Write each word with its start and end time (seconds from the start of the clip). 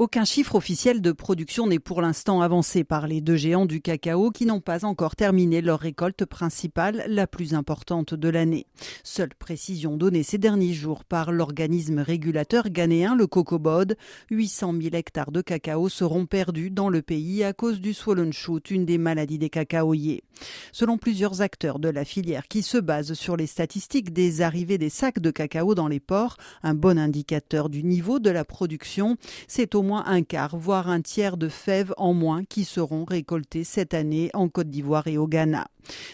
Aucun 0.00 0.24
chiffre 0.24 0.54
officiel 0.54 1.02
de 1.02 1.12
production 1.12 1.66
n'est 1.66 1.78
pour 1.78 2.00
l'instant 2.00 2.40
avancé 2.40 2.84
par 2.84 3.06
les 3.06 3.20
deux 3.20 3.36
géants 3.36 3.66
du 3.66 3.82
cacao 3.82 4.30
qui 4.30 4.46
n'ont 4.46 4.62
pas 4.62 4.86
encore 4.86 5.14
terminé 5.14 5.60
leur 5.60 5.78
récolte 5.78 6.24
principale, 6.24 7.04
la 7.06 7.26
plus 7.26 7.52
importante 7.52 8.14
de 8.14 8.28
l'année. 8.30 8.64
Seule 9.04 9.34
précision 9.38 9.98
donnée 9.98 10.22
ces 10.22 10.38
derniers 10.38 10.72
jours 10.72 11.04
par 11.04 11.32
l'organisme 11.32 11.98
régulateur 11.98 12.70
ghanéen, 12.70 13.14
le 13.14 13.26
Cocobod, 13.26 13.94
800 14.30 14.72
000 14.80 14.94
hectares 14.94 15.32
de 15.32 15.42
cacao 15.42 15.90
seront 15.90 16.24
perdus 16.24 16.70
dans 16.70 16.88
le 16.88 17.02
pays 17.02 17.44
à 17.44 17.52
cause 17.52 17.78
du 17.78 17.92
swollen 17.92 18.32
shoot, 18.32 18.70
une 18.70 18.86
des 18.86 18.96
maladies 18.96 19.36
des 19.36 19.50
cacaoyers. 19.50 20.22
Selon 20.72 20.96
plusieurs 20.96 21.42
acteurs 21.42 21.78
de 21.78 21.90
la 21.90 22.06
filière 22.06 22.48
qui 22.48 22.62
se 22.62 22.78
basent 22.78 23.12
sur 23.12 23.36
les 23.36 23.46
statistiques 23.46 24.14
des 24.14 24.40
arrivées 24.40 24.78
des 24.78 24.88
sacs 24.88 25.18
de 25.18 25.30
cacao 25.30 25.74
dans 25.74 25.88
les 25.88 26.00
ports, 26.00 26.38
un 26.62 26.72
bon 26.72 26.98
indicateur 26.98 27.68
du 27.68 27.84
niveau 27.84 28.18
de 28.18 28.30
la 28.30 28.46
production, 28.46 29.18
c'est 29.46 29.74
au 29.74 29.82
un 29.98 30.22
quart, 30.22 30.56
voire 30.56 30.88
un 30.88 31.00
tiers 31.00 31.36
de 31.36 31.48
fèves 31.48 31.94
en 31.96 32.14
moins 32.14 32.44
qui 32.44 32.64
seront 32.64 33.04
récoltées 33.04 33.64
cette 33.64 33.94
année 33.94 34.30
en 34.34 34.48
Côte 34.48 34.70
d'Ivoire 34.70 35.06
et 35.06 35.18
au 35.18 35.26
Ghana. 35.26 35.68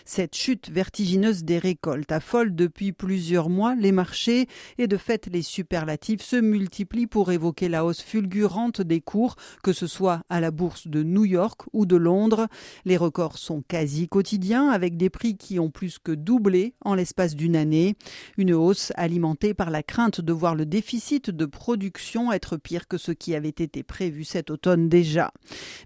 Cette 0.04 0.34
chute 0.34 0.70
vertigineuse 0.70 1.44
des 1.44 1.58
récoltes 1.58 2.12
affole 2.12 2.54
depuis 2.54 2.92
plusieurs 2.92 3.48
mois 3.48 3.74
les 3.74 3.92
marchés 3.92 4.46
et 4.78 4.86
de 4.86 4.96
fait 4.96 5.26
les 5.26 5.42
superlatifs 5.42 6.22
se 6.22 6.36
multiplient 6.36 7.06
pour 7.06 7.32
évoquer 7.32 7.68
la 7.68 7.84
hausse 7.84 8.02
fulgurante 8.02 8.80
des 8.80 9.00
cours, 9.00 9.36
que 9.62 9.72
ce 9.72 9.86
soit 9.86 10.22
à 10.28 10.40
la 10.40 10.50
bourse 10.50 10.86
de 10.86 11.02
New 11.02 11.24
York 11.24 11.62
ou 11.72 11.86
de 11.86 11.96
Londres. 11.96 12.46
Les 12.84 12.96
records 12.96 13.38
sont 13.38 13.62
quasi 13.66 14.08
quotidiens 14.08 14.70
avec 14.70 14.96
des 14.96 15.10
prix 15.10 15.36
qui 15.36 15.58
ont 15.58 15.70
plus 15.70 15.98
que 15.98 16.12
doublé 16.12 16.74
en 16.84 16.94
l'espace 16.94 17.34
d'une 17.34 17.56
année. 17.56 17.96
Une 18.36 18.54
hausse 18.54 18.92
alimentée 18.96 19.54
par 19.54 19.70
la 19.70 19.82
crainte 19.82 20.20
de 20.20 20.32
voir 20.32 20.54
le 20.54 20.66
déficit 20.66 21.30
de 21.30 21.46
production 21.46 22.32
être 22.32 22.56
pire 22.56 22.88
que 22.88 22.98
ce 22.98 23.12
qui 23.12 23.34
avait 23.34 23.48
été 23.48 23.65
prévu 23.82 24.24
cet 24.24 24.50
automne 24.50 24.88
déjà. 24.88 25.32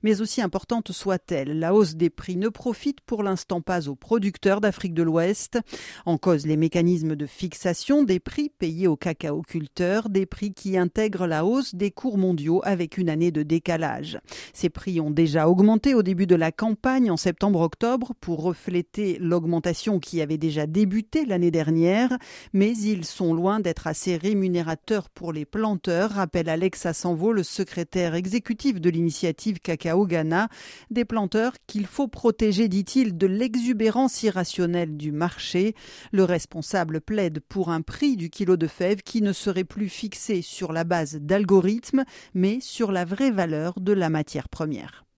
Mais 0.02 0.21
aussi 0.21 0.41
importante 0.43 0.93
soit-elle, 0.93 1.59
la 1.59 1.75
hausse 1.75 1.95
des 1.95 2.10
prix 2.10 2.37
ne 2.37 2.49
profite 2.49 3.01
pour 3.01 3.23
l'instant 3.23 3.60
pas 3.60 3.88
aux 3.88 3.96
producteurs 3.96 4.60
d'Afrique 4.60 4.95
de 4.95 5.02
l'Ouest. 5.02 5.59
En 6.07 6.18
cause 6.18 6.46
les 6.46 6.57
mécanismes 6.57 7.16
de 7.16 7.27
fixation 7.27 8.02
des 8.02 8.21
prix 8.21 8.51
payés 8.51 8.87
aux 8.87 8.96
cacaoculteurs, 8.96 10.09
des 10.09 10.27
prix 10.27 10.52
qui 10.52 10.77
intègrent 10.77 11.27
la 11.27 11.45
hausse 11.45 11.74
des 11.74 11.90
cours 11.90 12.18
mondiaux 12.18 12.60
avec 12.65 12.99
une 12.99 13.09
année 13.09 13.30
de 13.30 13.43
décalage. 13.43 14.18
Ces 14.52 14.68
prix 14.68 15.01
ont 15.01 15.10
déjà 15.10 15.49
augmenté 15.49 15.95
au 15.95 16.02
début 16.02 16.27
de 16.27 16.35
la 16.35 16.52
campagne 16.52 17.10
en 17.10 17.16
septembre-octobre 17.16 18.12
pour 18.21 18.43
refléter 18.43 19.18
l'augmentation 19.21 19.99
qui 19.99 20.21
avait 20.21 20.38
déjà 20.38 20.66
débuté 20.66 21.24
l'année 21.24 21.51
dernière, 21.51 22.16
mais 22.52 22.77
ils 22.77 23.05
sont 23.05 23.35
loin 23.35 23.60
d'être 23.60 23.87
assez 23.87 24.16
rémunérateurs 24.16 25.09
pour 25.10 25.33
les 25.33 25.45
planteurs, 25.45 26.10
rappelle 26.10 26.49
Alexa 26.49 26.93
Sanvo, 26.93 27.33
le 27.33 27.43
secrétaire 27.43 27.70
exécutif 27.79 28.80
de 28.80 28.90
l'initiative 28.90 29.60
Cacao 29.60 30.07
Ghana, 30.07 30.49
des 30.90 31.04
planteurs 31.04 31.52
qu'il 31.66 31.87
faut 31.87 32.09
protéger, 32.09 32.68
dit-il, 32.68 33.16
de 33.16 33.27
l'ex 33.27 33.51
exubérance 33.60 34.23
irrationnelle 34.23 34.96
du 34.96 35.12
marché, 35.12 35.74
le 36.12 36.24
responsable 36.24 37.01
plaide 37.01 37.40
pour 37.40 37.68
un 37.71 37.82
prix 37.82 38.16
du 38.16 38.30
kilo 38.30 38.57
de 38.57 38.66
fèves 38.66 39.02
qui 39.02 39.21
ne 39.23 39.32
serait 39.32 39.65
plus 39.65 39.88
fixé 39.88 40.40
sur 40.40 40.73
la 40.73 40.85
base 40.85 41.16
d'algorithmes, 41.16 42.04
mais 42.32 42.60
sur 42.60 42.90
la 42.90 43.04
vraie 43.04 43.30
valeur 43.30 43.79
de 43.80 43.93
la 43.93 44.09
matière 44.09 44.49
première. 44.49 45.05